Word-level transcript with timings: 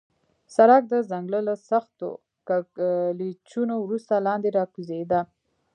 سړک 0.55 0.83
د 0.93 0.95
ځنګله 1.09 1.39
له 1.47 1.55
سختو 1.69 2.09
کږلېچونو 2.47 3.75
وروسته 3.79 4.13
لاندې 4.27 4.49
راکوزېده. 4.57 5.21